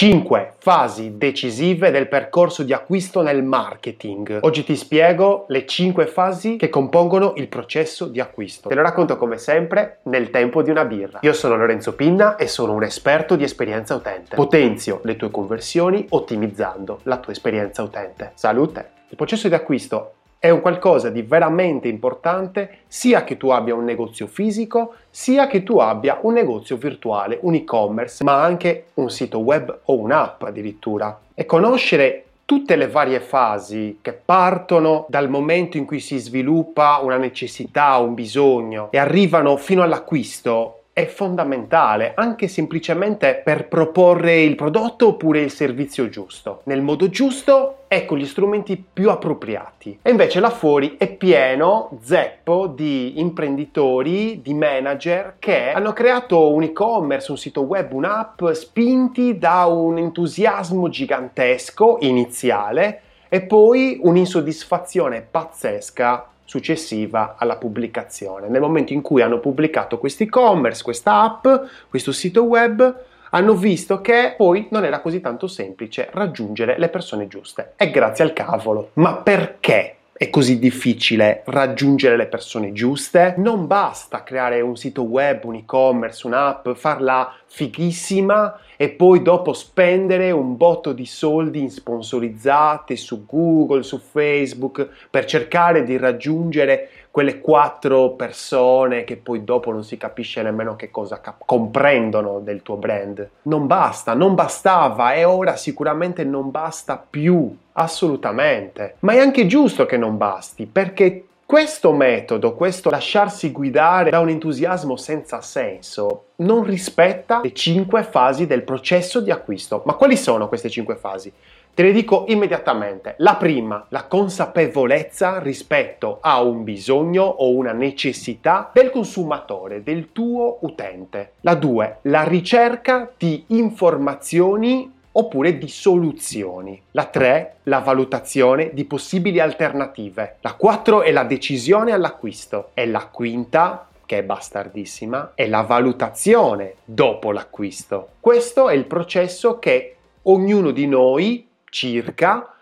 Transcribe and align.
5 0.00 0.54
fasi 0.56 1.18
decisive 1.18 1.90
del 1.90 2.08
percorso 2.08 2.62
di 2.62 2.72
acquisto 2.72 3.20
nel 3.20 3.42
marketing. 3.44 4.38
Oggi 4.40 4.64
ti 4.64 4.74
spiego 4.74 5.44
le 5.48 5.66
5 5.66 6.06
fasi 6.06 6.56
che 6.56 6.70
compongono 6.70 7.34
il 7.36 7.48
processo 7.48 8.06
di 8.06 8.18
acquisto. 8.18 8.70
Te 8.70 8.74
lo 8.74 8.80
racconto 8.80 9.18
come 9.18 9.36
sempre 9.36 9.98
nel 10.04 10.30
tempo 10.30 10.62
di 10.62 10.70
una 10.70 10.86
birra. 10.86 11.18
Io 11.20 11.34
sono 11.34 11.54
Lorenzo 11.54 11.94
Pinna 11.94 12.36
e 12.36 12.46
sono 12.46 12.72
un 12.72 12.82
esperto 12.82 13.36
di 13.36 13.44
esperienza 13.44 13.94
utente. 13.94 14.36
Potenzio 14.36 15.00
le 15.04 15.16
tue 15.16 15.30
conversioni 15.30 16.06
ottimizzando 16.08 17.00
la 17.02 17.18
tua 17.18 17.34
esperienza 17.34 17.82
utente. 17.82 18.32
Salute! 18.36 18.92
Il 19.10 19.16
processo 19.16 19.48
di 19.48 19.54
acquisto 19.54 20.14
è 20.40 20.48
un 20.48 20.62
qualcosa 20.62 21.10
di 21.10 21.20
veramente 21.20 21.86
importante 21.86 22.78
sia 22.88 23.24
che 23.24 23.36
tu 23.36 23.50
abbia 23.50 23.74
un 23.74 23.84
negozio 23.84 24.26
fisico 24.26 24.94
sia 25.10 25.46
che 25.46 25.62
tu 25.62 25.78
abbia 25.78 26.18
un 26.22 26.32
negozio 26.32 26.78
virtuale, 26.78 27.38
un 27.42 27.54
e-commerce, 27.54 28.24
ma 28.24 28.42
anche 28.42 28.86
un 28.94 29.10
sito 29.10 29.40
web 29.40 29.80
o 29.84 29.98
un'app 29.98 30.42
addirittura. 30.44 31.20
E 31.34 31.44
conoscere 31.44 32.24
tutte 32.46 32.74
le 32.76 32.88
varie 32.88 33.20
fasi 33.20 33.98
che 34.00 34.12
partono 34.12 35.04
dal 35.10 35.28
momento 35.28 35.76
in 35.76 35.84
cui 35.84 36.00
si 36.00 36.16
sviluppa 36.16 37.00
una 37.02 37.18
necessità, 37.18 37.98
un 37.98 38.14
bisogno 38.14 38.88
e 38.92 38.98
arrivano 38.98 39.58
fino 39.58 39.82
all'acquisto 39.82 40.79
è 41.00 41.06
fondamentale, 41.06 42.12
anche 42.14 42.48
semplicemente 42.48 43.40
per 43.42 43.68
proporre 43.68 44.40
il 44.42 44.54
prodotto 44.54 45.08
oppure 45.08 45.40
il 45.40 45.50
servizio 45.50 46.08
giusto, 46.08 46.60
nel 46.64 46.82
modo 46.82 47.08
giusto 47.08 47.84
e 47.88 48.04
con 48.04 48.18
gli 48.18 48.26
strumenti 48.26 48.82
più 48.92 49.10
appropriati. 49.10 49.98
E 50.02 50.10
invece 50.10 50.40
là 50.40 50.50
fuori 50.50 50.96
è 50.98 51.08
pieno, 51.08 51.98
zeppo, 52.02 52.66
di 52.66 53.18
imprenditori, 53.18 54.40
di 54.42 54.54
manager 54.54 55.36
che 55.38 55.72
hanno 55.72 55.92
creato 55.92 56.52
un 56.52 56.62
e-commerce, 56.62 57.30
un 57.30 57.38
sito 57.38 57.62
web, 57.62 57.92
un'app 57.92 58.46
spinti 58.50 59.38
da 59.38 59.64
un 59.64 59.98
entusiasmo 59.98 60.88
gigantesco 60.88 61.98
iniziale 62.00 63.02
e 63.28 63.42
poi 63.42 63.98
un'insoddisfazione 64.02 65.26
pazzesca 65.28 66.26
successiva 66.50 67.36
alla 67.38 67.54
pubblicazione. 67.54 68.48
Nel 68.48 68.60
momento 68.60 68.92
in 68.92 69.02
cui 69.02 69.22
hanno 69.22 69.38
pubblicato 69.38 69.98
questo 69.98 70.24
e-commerce, 70.24 70.82
questa 70.82 71.22
app, 71.22 71.46
questo 71.88 72.10
sito 72.10 72.42
web, 72.42 73.02
hanno 73.30 73.54
visto 73.54 74.00
che 74.00 74.34
poi 74.36 74.66
non 74.70 74.84
era 74.84 74.98
così 74.98 75.20
tanto 75.20 75.46
semplice 75.46 76.08
raggiungere 76.10 76.76
le 76.76 76.88
persone 76.88 77.28
giuste. 77.28 77.74
E 77.76 77.92
grazie 77.92 78.24
al 78.24 78.32
cavolo. 78.32 78.90
Ma 78.94 79.14
perché? 79.14 79.94
è 80.20 80.28
così 80.28 80.58
difficile 80.58 81.40
raggiungere 81.46 82.14
le 82.14 82.26
persone 82.26 82.72
giuste? 82.72 83.36
Non 83.38 83.66
basta 83.66 84.22
creare 84.22 84.60
un 84.60 84.76
sito 84.76 85.00
web, 85.04 85.44
un 85.44 85.54
e-commerce, 85.54 86.26
un'app, 86.26 86.72
farla 86.74 87.32
fighissima 87.52 88.58
e 88.76 88.90
poi 88.90 89.22
dopo 89.22 89.52
spendere 89.52 90.30
un 90.30 90.56
botto 90.56 90.92
di 90.92 91.04
soldi 91.04 91.60
in 91.60 91.70
sponsorizzate 91.70 92.94
su 92.96 93.26
Google, 93.26 93.82
su 93.82 93.98
Facebook 93.98 94.88
per 95.10 95.24
cercare 95.24 95.82
di 95.82 95.98
raggiungere 95.98 96.88
quelle 97.10 97.40
quattro 97.40 98.10
persone 98.10 99.02
che 99.02 99.16
poi 99.16 99.42
dopo 99.42 99.72
non 99.72 99.82
si 99.82 99.96
capisce 99.96 100.42
nemmeno 100.42 100.76
che 100.76 100.92
cosa 100.92 101.20
cap- 101.20 101.42
comprendono 101.44 102.38
del 102.38 102.62
tuo 102.62 102.76
brand. 102.76 103.28
Non 103.42 103.66
basta, 103.66 104.14
non 104.14 104.36
bastava 104.36 105.12
e 105.14 105.24
ora 105.24 105.56
sicuramente 105.56 106.22
non 106.22 106.52
basta 106.52 107.04
più, 107.10 107.54
assolutamente. 107.72 108.94
Ma 109.00 109.14
è 109.14 109.18
anche 109.18 109.46
giusto 109.46 109.86
che 109.86 109.96
non 109.96 110.16
basti, 110.16 110.66
perché 110.66 111.24
questo 111.50 111.90
metodo, 111.90 112.54
questo 112.54 112.90
lasciarsi 112.90 113.50
guidare 113.50 114.10
da 114.10 114.20
un 114.20 114.28
entusiasmo 114.28 114.94
senza 114.94 115.40
senso, 115.40 116.26
non 116.36 116.62
rispetta 116.62 117.40
le 117.42 117.52
cinque 117.52 118.04
fasi 118.04 118.46
del 118.46 118.62
processo 118.62 119.20
di 119.20 119.32
acquisto. 119.32 119.82
Ma 119.84 119.94
quali 119.94 120.16
sono 120.16 120.46
queste 120.46 120.70
cinque 120.70 120.94
fasi? 120.94 121.32
Te 121.74 121.82
le 121.82 121.90
dico 121.90 122.26
immediatamente. 122.28 123.16
La 123.18 123.34
prima, 123.34 123.84
la 123.88 124.04
consapevolezza 124.04 125.40
rispetto 125.40 126.18
a 126.20 126.40
un 126.40 126.62
bisogno 126.62 127.24
o 127.24 127.50
una 127.50 127.72
necessità 127.72 128.70
del 128.72 128.92
consumatore, 128.92 129.82
del 129.82 130.12
tuo 130.12 130.58
utente. 130.60 131.32
La 131.40 131.56
due, 131.56 131.96
la 132.02 132.22
ricerca 132.22 133.10
di 133.16 133.42
informazioni 133.48 134.99
oppure 135.12 135.58
di 135.58 135.68
soluzioni. 135.68 136.80
La 136.92 137.06
3, 137.06 137.56
la 137.64 137.80
valutazione 137.80 138.70
di 138.72 138.84
possibili 138.84 139.40
alternative. 139.40 140.36
La 140.40 140.54
4 140.54 141.02
è 141.02 141.10
la 141.10 141.24
decisione 141.24 141.92
all'acquisto. 141.92 142.70
E 142.74 142.86
la 142.86 143.06
quinta, 143.06 143.88
che 144.06 144.18
è 144.18 144.22
bastardissima, 144.22 145.32
è 145.34 145.46
la 145.46 145.62
valutazione 145.62 146.74
dopo 146.84 147.32
l'acquisto. 147.32 148.10
Questo 148.20 148.68
è 148.68 148.74
il 148.74 148.86
processo 148.86 149.58
che 149.58 149.96
ognuno 150.22 150.70
di 150.70 150.86
noi 150.86 151.48
circa 151.70 152.54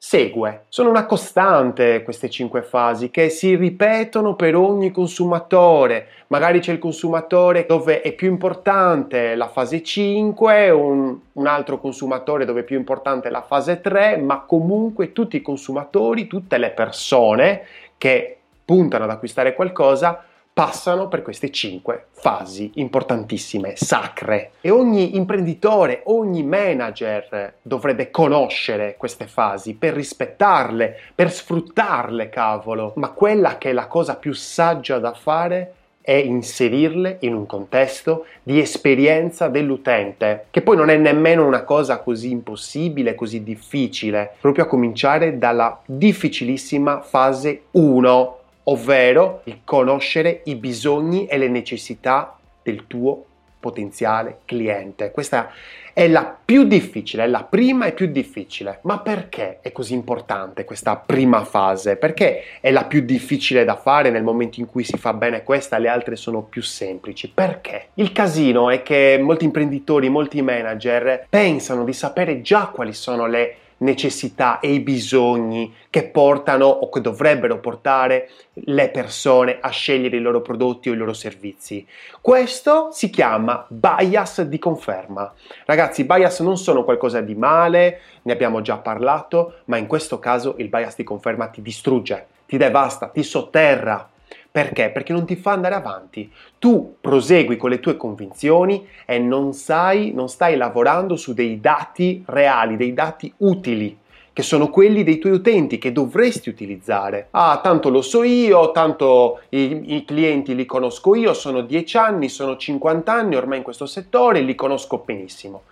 segue. 0.00 0.66
Sono 0.68 0.90
una 0.90 1.06
costante 1.06 2.04
queste 2.04 2.30
cinque 2.30 2.62
fasi 2.62 3.10
che 3.10 3.28
si 3.30 3.56
ripetono 3.56 4.36
per 4.36 4.54
ogni 4.54 4.92
consumatore. 4.92 6.06
Magari 6.28 6.60
c'è 6.60 6.72
il 6.72 6.78
consumatore 6.78 7.66
dove 7.66 8.00
è 8.00 8.12
più 8.12 8.28
importante 8.28 9.34
la 9.34 9.48
fase 9.48 9.82
5, 9.82 10.70
un, 10.70 11.18
un 11.32 11.46
altro 11.48 11.80
consumatore 11.80 12.44
dove 12.44 12.60
è 12.60 12.64
più 12.64 12.76
importante 12.76 13.28
la 13.28 13.42
fase 13.42 13.80
3, 13.80 14.18
ma 14.18 14.42
comunque 14.42 15.12
tutti 15.12 15.36
i 15.36 15.42
consumatori, 15.42 16.28
tutte 16.28 16.58
le 16.58 16.70
persone 16.70 17.62
che 17.98 18.36
puntano 18.64 19.04
ad 19.04 19.10
acquistare 19.10 19.54
qualcosa 19.54 20.22
passano 20.58 21.06
per 21.06 21.22
queste 21.22 21.52
cinque 21.52 22.06
fasi 22.10 22.72
importantissime, 22.74 23.74
sacre. 23.76 24.50
E 24.60 24.70
ogni 24.70 25.14
imprenditore, 25.14 26.00
ogni 26.06 26.42
manager 26.42 27.54
dovrebbe 27.62 28.10
conoscere 28.10 28.96
queste 28.98 29.28
fasi 29.28 29.74
per 29.74 29.94
rispettarle, 29.94 30.98
per 31.14 31.30
sfruttarle, 31.30 32.28
cavolo. 32.28 32.92
Ma 32.96 33.10
quella 33.10 33.56
che 33.56 33.70
è 33.70 33.72
la 33.72 33.86
cosa 33.86 34.16
più 34.16 34.32
saggia 34.32 34.98
da 34.98 35.12
fare 35.12 35.74
è 36.00 36.14
inserirle 36.14 37.18
in 37.20 37.34
un 37.34 37.46
contesto 37.46 38.24
di 38.42 38.58
esperienza 38.58 39.46
dell'utente, 39.46 40.46
che 40.50 40.62
poi 40.62 40.74
non 40.74 40.88
è 40.88 40.96
nemmeno 40.96 41.46
una 41.46 41.62
cosa 41.62 41.98
così 41.98 42.32
impossibile, 42.32 43.14
così 43.14 43.44
difficile, 43.44 44.32
proprio 44.40 44.64
a 44.64 44.66
cominciare 44.66 45.38
dalla 45.38 45.80
difficilissima 45.84 47.02
fase 47.02 47.64
1 47.72 48.37
ovvero 48.70 49.42
il 49.44 49.60
conoscere 49.64 50.42
i 50.44 50.54
bisogni 50.54 51.26
e 51.26 51.38
le 51.38 51.48
necessità 51.48 52.38
del 52.62 52.86
tuo 52.86 53.24
potenziale 53.60 54.40
cliente. 54.44 55.10
Questa 55.10 55.50
è 55.92 56.06
la 56.06 56.36
più 56.44 56.62
difficile, 56.64 57.24
è 57.24 57.26
la 57.26 57.42
prima 57.42 57.86
e 57.86 57.92
più 57.92 58.06
difficile. 58.06 58.78
Ma 58.82 59.00
perché 59.00 59.58
è 59.62 59.72
così 59.72 59.94
importante 59.94 60.64
questa 60.64 60.96
prima 60.96 61.44
fase? 61.44 61.96
Perché 61.96 62.42
è 62.60 62.70
la 62.70 62.84
più 62.84 63.00
difficile 63.00 63.64
da 63.64 63.74
fare 63.74 64.10
nel 64.10 64.22
momento 64.22 64.60
in 64.60 64.66
cui 64.66 64.84
si 64.84 64.96
fa 64.96 65.12
bene 65.12 65.42
questa, 65.42 65.78
le 65.78 65.88
altre 65.88 66.14
sono 66.14 66.42
più 66.42 66.62
semplici? 66.62 67.28
Perché? 67.28 67.88
Il 67.94 68.12
casino 68.12 68.70
è 68.70 68.82
che 68.82 69.18
molti 69.20 69.44
imprenditori, 69.44 70.08
molti 70.08 70.40
manager 70.40 71.26
pensano 71.28 71.84
di 71.84 71.92
sapere 71.92 72.42
già 72.42 72.66
quali 72.66 72.92
sono 72.92 73.26
le 73.26 73.56
necessità 73.78 74.60
e 74.60 74.72
i 74.72 74.80
bisogni 74.80 75.74
che 75.90 76.04
portano 76.04 76.66
o 76.66 76.88
che 76.88 77.00
dovrebbero 77.00 77.58
portare 77.58 78.28
le 78.52 78.88
persone 78.88 79.58
a 79.60 79.68
scegliere 79.70 80.16
i 80.16 80.20
loro 80.20 80.40
prodotti 80.40 80.90
o 80.90 80.92
i 80.92 80.96
loro 80.96 81.12
servizi. 81.12 81.86
Questo 82.20 82.88
si 82.92 83.10
chiama 83.10 83.64
bias 83.68 84.42
di 84.42 84.58
conferma. 84.58 85.32
Ragazzi, 85.64 86.04
bias 86.04 86.40
non 86.40 86.56
sono 86.56 86.84
qualcosa 86.84 87.20
di 87.20 87.34
male, 87.34 88.00
ne 88.22 88.32
abbiamo 88.32 88.60
già 88.60 88.78
parlato, 88.78 89.60
ma 89.66 89.76
in 89.76 89.86
questo 89.86 90.18
caso 90.18 90.54
il 90.58 90.68
bias 90.68 90.96
di 90.96 91.04
conferma 91.04 91.48
ti 91.48 91.62
distrugge, 91.62 92.26
ti 92.46 92.56
devasta, 92.56 93.08
ti 93.08 93.22
sotterra 93.22 94.08
perché? 94.50 94.90
Perché 94.90 95.12
non 95.12 95.26
ti 95.26 95.36
fa 95.36 95.52
andare 95.52 95.74
avanti. 95.74 96.30
Tu 96.58 96.96
prosegui 97.00 97.56
con 97.56 97.70
le 97.70 97.80
tue 97.80 97.96
convinzioni 97.96 98.86
e 99.06 99.18
non, 99.18 99.52
sai, 99.52 100.12
non 100.12 100.28
stai 100.28 100.56
lavorando 100.56 101.16
su 101.16 101.34
dei 101.34 101.60
dati 101.60 102.22
reali, 102.26 102.76
dei 102.76 102.94
dati 102.94 103.32
utili 103.38 103.96
che 104.38 104.44
sono 104.44 104.70
quelli 104.70 105.02
dei 105.02 105.18
tuoi 105.18 105.32
utenti 105.32 105.78
che 105.78 105.90
dovresti 105.90 106.48
utilizzare. 106.48 107.26
Ah, 107.32 107.58
tanto 107.60 107.88
lo 107.88 108.00
so 108.02 108.22
io, 108.22 108.70
tanto 108.70 109.40
i, 109.48 109.96
i, 109.96 110.04
clienti 110.04 110.54
li 110.54 110.64
conosco 110.64 111.16
io, 111.16 111.34
sono 111.34 111.60
10 111.60 111.96
anni, 111.96 112.28
sono 112.28 112.56
50 112.56 113.12
anni 113.12 113.34
ormai 113.34 113.58
in 113.58 113.64
questo 113.64 113.84
settore, 113.84 114.40
li 114.42 114.54
conosco 114.54 115.02
benissimo. 115.04 115.62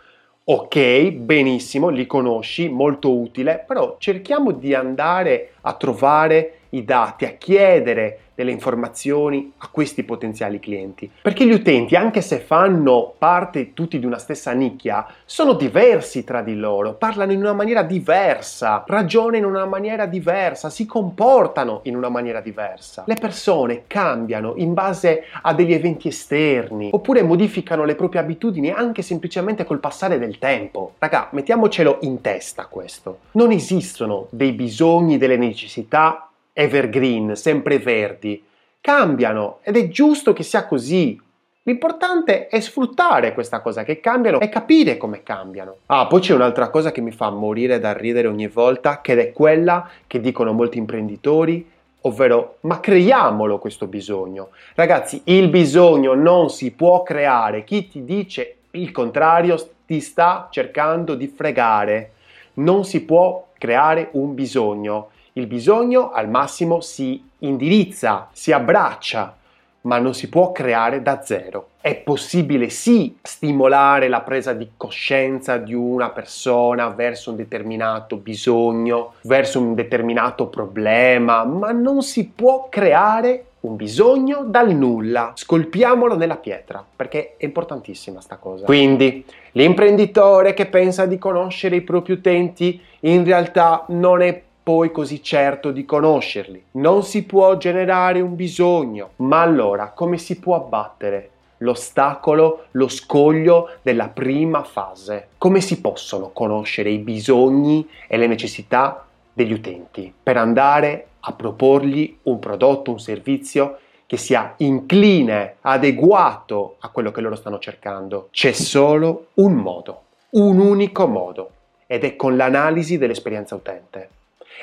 Ok, 0.49 1.11
benissimo, 1.11 1.91
li 1.91 2.07
conosci, 2.07 2.69
molto 2.69 3.17
utile, 3.17 3.65
però 3.65 3.97
cerchiamo 4.01 4.51
di 4.51 4.75
andare 4.75 5.53
a 5.61 5.73
trovare 5.75 6.66
i 6.71 6.85
dati, 6.85 7.25
a 7.25 7.31
chiedere 7.33 8.21
delle 8.37 8.51
informazioni 8.51 9.53
a 9.59 9.69
questi 9.71 10.05
potenziali 10.05 10.61
clienti. 10.61 11.11
Perché 11.23 11.47
gli 11.47 11.53
utenti, 11.53 11.97
anche 11.97 12.21
se 12.21 12.39
fanno 12.39 13.15
parte 13.17 13.73
tutti 13.73 13.99
di 13.99 14.05
una 14.05 14.19
stessa 14.19 14.53
nicchia, 14.53 15.07
sono 15.25 15.55
diversi 15.55 16.23
tra 16.23 16.43
di 16.43 16.55
loro, 16.55 16.93
parlano 16.93 17.33
in 17.33 17.41
una 17.41 17.55
maniera 17.55 17.83
diversa, 17.83 18.85
ragionano 18.87 19.37
in 19.39 19.45
una 19.47 19.65
maniera 19.65 20.05
diversa, 20.05 20.69
si 20.69 20.85
comportano 20.85 21.81
in 21.85 21.97
una 21.97 22.11
maniera 22.11 22.41
diversa. 22.41 23.05
Le 23.07 23.15
persone 23.15 23.85
cambiano 23.87 24.53
in 24.57 24.75
base 24.75 25.25
a 25.41 25.55
degli 25.55 25.73
eventi 25.73 26.09
esterni, 26.09 26.91
oppure 26.93 27.23
modificano 27.23 27.85
le 27.85 27.95
proprie 27.95 28.21
abitudini 28.21 28.71
anche 28.71 29.01
semplicemente 29.01 29.65
col 29.65 29.81
passare 29.81 30.19
del 30.19 30.39
tempo. 30.39 30.93
Raga, 30.99 31.29
mettiamocelo 31.31 31.99
in 32.03 32.21
testa 32.21 32.67
questo. 32.67 33.21
Non 33.33 33.51
esistono 33.51 34.27
dei 34.29 34.53
bisogni, 34.53 35.17
delle 35.17 35.39
necessità 35.39 36.26
evergreen, 36.59 37.37
sempre 37.37 37.79
verdi. 37.79 38.43
Cambiano 38.81 39.59
ed 39.63 39.77
è 39.77 39.89
giusto 39.89 40.33
che 40.33 40.43
sia 40.43 40.65
così. 40.65 41.21
L'importante 41.65 42.47
è 42.47 42.59
sfruttare 42.61 43.35
questa 43.35 43.61
cosa 43.61 43.83
che 43.83 44.01
cambiano 44.01 44.41
e 44.41 44.49
capire 44.49 44.97
come 44.97 45.23
cambiano. 45.23 45.79
Ah, 45.87 46.07
poi 46.07 46.21
c'è 46.21 46.33
un'altra 46.33 46.71
cosa 46.71 46.93
che 46.93 47.03
mi 47.03 47.11
fa 47.11 47.29
morire 47.29 47.79
da 47.79 47.93
ridere 47.93 48.29
ogni 48.29 48.47
volta, 48.47 49.03
che 49.03 49.13
è 49.21 49.33
quella 49.33 49.91
che 50.07 50.21
dicono 50.21 50.53
molti 50.53 50.79
imprenditori, 50.79 51.69
ovvero 52.03 52.57
ma 52.61 52.81
creiamolo 52.81 53.59
questo 53.59 53.87
bisogno. 53.87 54.51
Ragazzi, 54.77 55.21
il 55.25 55.49
bisogno 55.49 56.15
non 56.15 56.49
si 56.49 56.71
può 56.71 57.03
creare. 57.03 57.65
Chi 57.65 57.89
ti 57.89 58.05
dice 58.05 58.59
il 58.71 58.93
contrario 58.93 59.57
ti 59.85 60.01
sta 60.01 60.49
cercando 60.51 61.15
di 61.15 61.27
fregare. 61.27 62.13
Non 62.55 62.85
si 62.85 63.05
può 63.05 63.49
creare 63.59 64.09
un 64.13 64.35
bisogno. 64.35 65.11
Il 65.39 65.47
bisogno 65.47 66.13
al 66.13 66.31
massimo 66.31 66.81
si 66.81 67.23
indirizza, 67.41 68.31
si 68.33 68.53
abbraccia, 68.53 69.37
ma 69.83 69.99
non 69.99 70.15
si 70.15 70.31
può 70.31 70.51
creare 70.51 71.03
da 71.03 71.23
zero. 71.23 71.69
È 71.79 71.95
possibile 71.95 72.71
sì 72.71 73.19
stimolare 73.21 74.09
la 74.09 74.23
presa 74.23 74.55
di 74.55 74.71
coscienza 74.79 75.59
di 75.59 75.75
una 75.75 76.09
persona 76.09 76.89
verso 76.89 77.33
un 77.33 77.37
determinato 77.37 78.17
bisogno, 78.17 79.13
verso 79.25 79.61
un 79.61 79.75
determinato 79.75 80.47
problema, 80.47 81.45
ma 81.45 81.71
non 81.71 82.01
si 82.01 82.29
può 82.29 82.69
creare 82.71 83.45
un 83.61 83.77
bisogno 83.77 84.43
dal 84.43 84.75
nulla. 84.75 85.33
Scolpiamolo 85.35 86.17
nella 86.17 86.37
pietra, 86.37 86.83
perché 86.97 87.35
è 87.37 87.45
importantissima 87.45 88.23
sta 88.23 88.37
cosa. 88.37 88.65
Quindi, 88.65 89.23
l'imprenditore 89.53 90.55
che 90.55 90.65
pensa 90.65 91.05
di 91.05 91.19
conoscere 91.19 91.77
i 91.77 91.83
propri 91.83 92.15
utenti 92.15 92.81
in 93.01 93.23
realtà 93.23 93.85
non 93.89 94.23
è 94.23 94.45
poi 94.67 94.91
così 94.91 95.23
certo 95.23 95.71
di 95.71 95.85
conoscerli. 95.85 96.61
Non 96.73 97.05
si 97.05 97.23
può 97.23 97.57
generare 97.57 98.21
un 98.21 98.35
bisogno, 98.35 99.11
ma 99.19 99.41
allora 99.41 99.91
come 99.91 100.19
si 100.19 100.41
può 100.41 100.57
abbattere 100.57 101.31
l'ostacolo, 101.59 102.65
lo 102.73 102.89
scoglio 102.89 103.71
della 103.83 104.09
prima 104.09 104.65
fase? 104.65 105.29
Come 105.39 105.61
si 105.61 105.81
possono 105.81 106.31
conoscere 106.33 106.91
i 106.91 106.99
bisogni 106.99 107.89
e 108.09 108.17
le 108.17 108.27
necessità 108.27 109.07
degli 109.33 109.53
utenti 109.53 110.13
per 110.21 110.37
andare 110.37 111.11
a 111.21 111.33
proporgli 111.33 112.19
un 112.25 112.41
prodotto, 112.41 112.91
un 112.91 112.99
servizio 112.99 113.79
che 114.05 114.17
sia 114.17 114.55
incline, 114.57 115.59
adeguato 115.61 116.75
a 116.81 116.89
quello 116.89 117.13
che 117.13 117.21
loro 117.21 117.37
stanno 117.37 117.61
cercando? 117.61 118.31
C'è 118.33 118.51
solo 118.51 119.27
un 119.35 119.53
modo, 119.53 120.03
un 120.31 120.59
unico 120.59 121.07
modo, 121.07 121.51
ed 121.87 122.03
è 122.03 122.17
con 122.17 122.37
l'analisi 122.37 122.99
dell'esperienza 122.99 123.55
utente. 123.55 124.09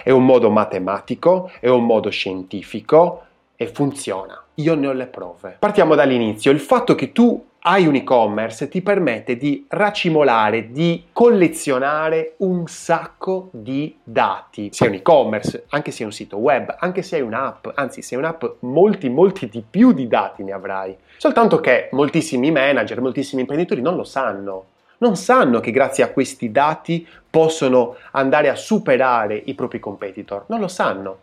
È 0.02 0.10
un 0.10 0.26
modo 0.26 0.50
matematico, 0.50 1.52
è 1.60 1.68
un 1.68 1.86
modo 1.86 2.10
scientifico 2.10 3.24
e 3.56 3.68
funziona. 3.68 4.42
Io 4.56 4.76
ne 4.76 4.88
ho 4.88 4.94
le 4.94 5.08
prove. 5.08 5.58
Partiamo 5.60 5.96
dall'inizio. 5.96 6.52
Il 6.52 6.60
fatto 6.60 6.96
che 6.96 7.12
tu 7.12 7.44
hai 7.66 7.88
un 7.88 7.96
e-commerce 7.96 8.68
ti 8.68 8.82
permette 8.82 9.38
di 9.38 9.66
racimolare, 9.70 10.72
di 10.72 11.06
collezionare 11.14 12.34
un 12.38 12.68
sacco 12.68 13.50
di 13.52 13.96
dati. 14.04 14.70
Se 14.72 14.86
è 14.86 14.90
un 14.90 14.96
e-commerce, 14.96 15.66
anche 15.70 15.92
se 15.92 16.04
è 16.04 16.06
un 16.06 16.12
sito 16.12 16.38
web, 16.38 16.76
anche 16.78 17.02
se 17.02 17.16
hai 17.16 17.22
un'app, 17.22 17.68
anzi 17.76 18.02
se 18.02 18.16
è 18.16 18.18
un'app 18.18 18.44
molti, 18.60 19.08
molti 19.08 19.48
di 19.48 19.64
più 19.68 19.94
di 19.94 20.08
dati 20.08 20.44
ne 20.44 20.52
avrai. 20.52 20.96
Soltanto 21.18 21.62
che 21.62 21.88
moltissimi 21.92 22.52
manager, 22.52 23.00
moltissimi 23.00 23.42
imprenditori 23.42 23.82
non 23.82 23.96
lo 23.96 24.04
sanno 24.04 24.66
non 25.04 25.18
sanno 25.18 25.60
che 25.60 25.72
grazie 25.72 26.06
a 26.06 26.12
questi 26.12 26.50
dati 26.50 27.06
possono 27.30 27.98
andare 28.12 28.48
a 28.48 28.56
superare 28.56 29.42
i 29.46 29.54
propri 29.54 29.80
competitor, 29.80 30.46
non 30.48 30.62
lo 30.62 30.70
sanno. 30.70 31.18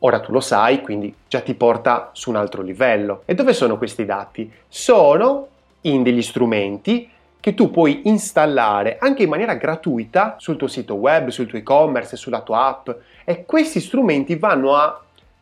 Ora 0.00 0.18
tu 0.18 0.32
lo 0.32 0.40
sai, 0.40 0.80
quindi 0.80 1.14
già 1.28 1.40
ti 1.40 1.54
porta 1.54 2.10
su 2.12 2.30
un 2.30 2.36
altro 2.36 2.62
livello. 2.62 3.22
E 3.26 3.34
dove 3.34 3.52
sono 3.52 3.78
questi 3.78 4.04
dati? 4.04 4.50
Sono 4.66 5.46
in 5.82 6.02
degli 6.02 6.22
strumenti 6.22 7.08
che 7.38 7.54
tu 7.54 7.70
puoi 7.70 8.02
installare 8.04 8.98
anche 8.98 9.22
in 9.22 9.28
maniera 9.28 9.54
gratuita 9.54 10.34
sul 10.38 10.56
tuo 10.56 10.66
sito 10.66 10.94
web, 10.94 11.28
sul 11.28 11.46
tuo 11.46 11.58
e-commerce, 11.58 12.16
sulla 12.16 12.40
tua 12.40 12.66
app 12.66 12.90
e 13.24 13.44
questi 13.44 13.80
strumenti 13.80 14.34
vanno 14.34 14.74
a 14.74 15.00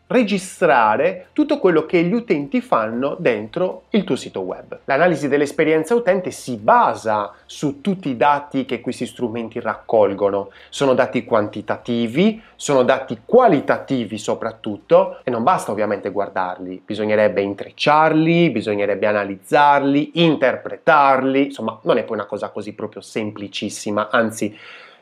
registrare 0.09 1.29
tutto 1.33 1.59
quello 1.59 1.85
che 1.85 2.03
gli 2.03 2.13
utenti 2.13 2.61
fanno 2.61 3.17
dentro 3.19 3.85
il 3.91 4.05
tuo 4.05 4.17
sito 4.17 4.41
web. 4.41 4.81
L'analisi 4.85 5.29
dell'esperienza 5.29 5.95
utente 5.95 6.31
si 6.31 6.57
basa 6.57 7.33
su 7.45 7.81
tutti 7.81 8.09
i 8.09 8.17
dati 8.17 8.65
che 8.65 8.81
questi 8.81 9.07
strumenti 9.07 9.61
raccolgono. 9.61 10.51
Sono 10.71 10.95
dati 10.95 11.25
quantitativi, 11.25 12.43
sono 12.57 12.83
dati 12.83 13.21
qualitativi 13.25 14.19
soprattutto 14.19 15.21
e 15.25 15.31
non 15.31 15.43
basta 15.43 15.73
ovviamente 15.73 16.11
guardarli, 16.11 16.83
bisognerebbe 16.85 17.43
intrecciarli, 17.43 18.51
bisognerebbe 18.51 19.07
analizzarli, 19.07 20.23
interpretarli, 20.25 21.45
insomma 21.45 21.79
non 21.83 21.99
è 21.99 22.05
poi 22.05 22.17
una 22.17 22.27
cosa 22.27 22.49
così 22.49 22.73
proprio 22.73 23.03
semplicissima, 23.03 24.09
anzi 24.11 24.57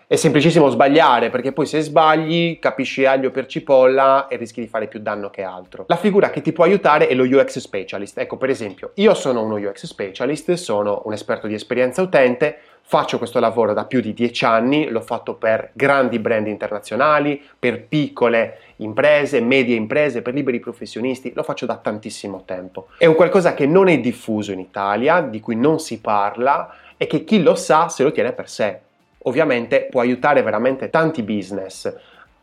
è 0.08 0.14
semplicissimo 0.14 0.69
sbagliare 0.69 1.31
perché 1.31 1.50
poi 1.50 1.67
se 1.67 1.81
sbagli 1.81 2.61
capisci 2.61 3.05
aglio 3.05 3.32
per 3.32 3.47
cipolla 3.47 4.29
e 4.29 4.37
rischi 4.37 4.61
di 4.61 4.69
fare 4.69 4.87
più 4.87 5.00
danno 5.00 5.31
che 5.31 5.43
altro. 5.43 5.85
La 5.88 5.97
figura 5.97 6.31
che 6.31 6.43
ti 6.43 6.53
può 6.53 6.62
aiutare 6.62 7.08
è 7.08 7.14
lo 7.14 7.25
UX 7.25 7.58
specialist. 7.58 8.19
Ecco, 8.19 8.37
per 8.37 8.49
esempio, 8.49 8.93
io 8.94 9.14
sono 9.14 9.43
uno 9.43 9.56
UX 9.56 9.85
specialist, 9.87 10.53
sono 10.53 11.03
un 11.06 11.12
esperto 11.12 11.49
di 11.49 11.55
esperienza 11.55 12.03
utente, 12.03 12.56
faccio 12.82 13.19
questo 13.19 13.41
lavoro 13.41 13.73
da 13.73 13.85
più 13.85 14.00
di 14.00 14.14
dieci 14.14 14.44
anni, 14.44 14.88
l'ho 14.91 15.00
fatto 15.00 15.35
per 15.35 15.70
grandi 15.73 16.20
brand 16.20 16.47
internazionali, 16.47 17.43
per 17.59 17.82
piccole 17.82 18.59
imprese, 18.76 19.41
medie 19.41 19.75
imprese, 19.75 20.23
per 20.23 20.35
liberi 20.35 20.61
professionisti, 20.61 21.32
lo 21.35 21.43
faccio 21.43 21.67
da 21.67 21.79
tantissimo 21.79 22.44
tempo. 22.44 22.87
È 22.97 23.06
un 23.06 23.17
qualcosa 23.17 23.55
che 23.55 23.67
non 23.67 23.88
è 23.88 23.99
diffuso 23.99 24.52
in 24.52 24.61
Italia, 24.61 25.20
di 25.20 25.41
cui 25.41 25.56
non 25.56 25.81
si 25.81 26.00
parla 26.00 26.73
e 26.97 27.09
che 27.09 27.25
chi 27.25 27.43
lo 27.43 27.56
sa 27.56 27.88
se 27.88 28.05
lo 28.05 28.12
tiene 28.12 28.31
per 28.31 28.49
sé 28.49 28.85
ovviamente 29.26 29.87
può 29.90 30.00
aiutare 30.00 30.43
veramente 30.43 30.90
tanti 30.90 31.23
business 31.23 31.93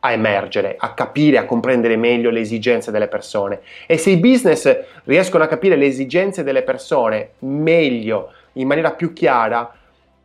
a 0.05 0.11
emergere, 0.11 0.75
a 0.77 0.93
capire, 0.93 1.37
a 1.37 1.45
comprendere 1.45 1.95
meglio 1.95 2.29
le 2.29 2.41
esigenze 2.41 2.91
delle 2.91 3.07
persone. 3.07 3.61
E 3.87 3.97
se 3.97 4.09
i 4.09 4.17
business 4.17 4.79
riescono 5.05 5.43
a 5.43 5.47
capire 5.47 5.77
le 5.77 5.85
esigenze 5.85 6.43
delle 6.43 6.61
persone 6.61 7.31
meglio, 7.39 8.31
in 8.53 8.67
maniera 8.67 8.91
più 8.91 9.13
chiara, 9.13 9.73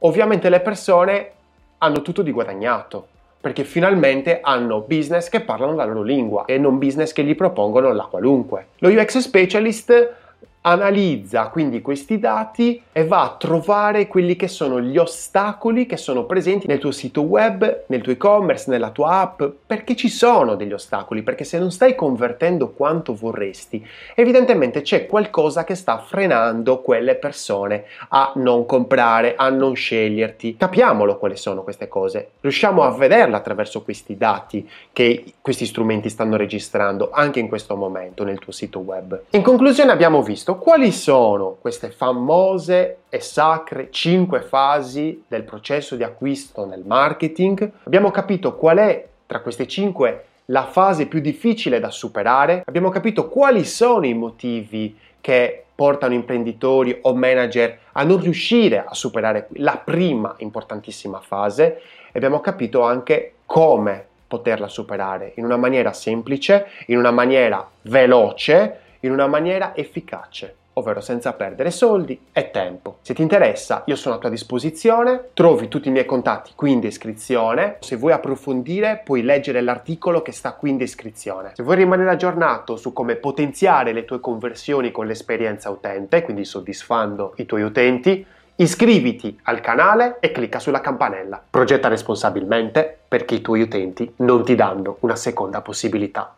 ovviamente 0.00 0.48
le 0.48 0.60
persone 0.60 1.30
hanno 1.78 2.02
tutto 2.02 2.22
di 2.22 2.32
guadagnato, 2.32 3.06
perché 3.40 3.62
finalmente 3.62 4.40
hanno 4.42 4.80
business 4.80 5.28
che 5.28 5.40
parlano 5.40 5.76
la 5.76 5.84
loro 5.84 6.02
lingua 6.02 6.44
e 6.44 6.58
non 6.58 6.78
business 6.78 7.12
che 7.12 7.22
gli 7.22 7.36
propongono 7.36 7.92
la 7.92 8.04
qualunque. 8.04 8.66
Lo 8.78 8.88
UX 8.88 9.18
specialist 9.18 10.14
analizza 10.62 11.48
quindi 11.48 11.80
questi 11.80 12.18
dati 12.18 12.82
e 12.92 13.04
va 13.04 13.22
a 13.22 13.36
trovare 13.38 14.06
quelli 14.06 14.36
che 14.36 14.48
sono 14.48 14.80
gli 14.80 14.98
ostacoli 14.98 15.86
che 15.86 15.96
sono 15.96 16.24
presenti 16.24 16.66
nel 16.66 16.78
tuo 16.78 16.90
sito 16.90 17.22
web, 17.22 17.84
nel 17.86 18.00
tuo 18.02 18.12
e-commerce, 18.12 18.70
nella 18.70 18.90
tua 18.90 19.20
app, 19.20 19.42
perché 19.66 19.94
ci 19.94 20.08
sono 20.08 20.56
degli 20.56 20.72
ostacoli, 20.72 21.22
perché 21.22 21.44
se 21.44 21.58
non 21.58 21.70
stai 21.70 21.94
convertendo 21.94 22.70
quanto 22.70 23.14
vorresti, 23.14 23.84
evidentemente 24.14 24.82
c'è 24.82 25.06
qualcosa 25.06 25.64
che 25.64 25.74
sta 25.74 25.98
frenando 25.98 26.80
quelle 26.80 27.14
persone 27.14 27.84
a 28.08 28.32
non 28.36 28.66
comprare, 28.66 29.34
a 29.36 29.48
non 29.48 29.74
sceglierti. 29.74 30.56
Capiamolo 30.56 31.18
quali 31.18 31.36
sono 31.36 31.62
queste 31.62 31.88
cose, 31.88 32.30
riusciamo 32.40 32.82
a 32.82 32.90
vederle 32.90 33.36
attraverso 33.36 33.82
questi 33.82 34.16
dati 34.16 34.68
che 34.92 35.34
questi 35.40 35.66
strumenti 35.66 36.08
stanno 36.08 36.36
registrando 36.36 37.10
anche 37.12 37.38
in 37.38 37.48
questo 37.48 37.76
momento 37.76 38.24
nel 38.24 38.38
tuo 38.38 38.52
sito 38.52 38.80
web. 38.80 39.22
In 39.30 39.42
conclusione 39.42 39.92
abbiamo 39.92 40.22
visto 40.22 40.47
quali 40.56 40.92
sono 40.92 41.56
queste 41.60 41.90
famose 41.90 42.98
e 43.08 43.20
sacre 43.20 43.88
cinque 43.90 44.40
fasi 44.40 45.24
del 45.28 45.42
processo 45.42 45.96
di 45.96 46.02
acquisto 46.02 46.64
nel 46.64 46.84
marketing. 46.84 47.70
Abbiamo 47.84 48.10
capito 48.10 48.56
qual 48.56 48.78
è 48.78 49.06
tra 49.26 49.40
queste 49.40 49.66
cinque 49.66 50.24
la 50.46 50.64
fase 50.64 51.06
più 51.06 51.20
difficile 51.20 51.80
da 51.80 51.90
superare. 51.90 52.62
Abbiamo 52.64 52.88
capito 52.88 53.28
quali 53.28 53.64
sono 53.64 54.06
i 54.06 54.14
motivi 54.14 54.96
che 55.20 55.64
portano 55.74 56.14
imprenditori 56.14 56.98
o 57.02 57.14
manager 57.14 57.78
a 57.92 58.02
non 58.02 58.20
riuscire 58.20 58.84
a 58.84 58.94
superare 58.94 59.48
la 59.54 59.80
prima 59.84 60.34
importantissima 60.38 61.20
fase 61.20 61.80
e 62.10 62.12
abbiamo 62.14 62.40
capito 62.40 62.82
anche 62.82 63.34
come 63.46 64.06
poterla 64.26 64.68
superare 64.68 65.32
in 65.36 65.44
una 65.44 65.56
maniera 65.56 65.92
semplice, 65.92 66.66
in 66.86 66.98
una 66.98 67.10
maniera 67.10 67.66
veloce, 67.82 68.80
in 69.00 69.12
una 69.12 69.26
maniera 69.26 69.74
efficace 69.74 70.56
ovvero 70.78 71.00
senza 71.00 71.32
perdere 71.32 71.70
soldi 71.70 72.18
e 72.32 72.50
tempo. 72.50 72.98
Se 73.02 73.14
ti 73.14 73.22
interessa, 73.22 73.82
io 73.86 73.96
sono 73.96 74.14
a 74.14 74.18
tua 74.18 74.30
disposizione, 74.30 75.30
trovi 75.34 75.68
tutti 75.68 75.88
i 75.88 75.90
miei 75.90 76.06
contatti 76.06 76.52
qui 76.54 76.72
in 76.72 76.80
descrizione. 76.80 77.76
Se 77.80 77.96
vuoi 77.96 78.12
approfondire, 78.12 79.02
puoi 79.04 79.22
leggere 79.22 79.60
l'articolo 79.60 80.22
che 80.22 80.32
sta 80.32 80.52
qui 80.52 80.70
in 80.70 80.76
descrizione. 80.76 81.52
Se 81.54 81.62
vuoi 81.62 81.76
rimanere 81.76 82.10
aggiornato 82.10 82.76
su 82.76 82.92
come 82.92 83.16
potenziare 83.16 83.92
le 83.92 84.04
tue 84.04 84.20
conversioni 84.20 84.90
con 84.90 85.06
l'esperienza 85.06 85.68
utente, 85.70 86.22
quindi 86.22 86.44
soddisfando 86.44 87.34
i 87.36 87.46
tuoi 87.46 87.62
utenti, 87.62 88.24
iscriviti 88.56 89.38
al 89.44 89.60
canale 89.60 90.16
e 90.20 90.32
clicca 90.32 90.58
sulla 90.58 90.80
campanella. 90.80 91.42
Progetta 91.48 91.88
responsabilmente 91.88 92.98
perché 93.06 93.36
i 93.36 93.40
tuoi 93.40 93.62
utenti 93.62 94.12
non 94.16 94.44
ti 94.44 94.54
danno 94.54 94.96
una 95.00 95.16
seconda 95.16 95.60
possibilità. 95.60 96.37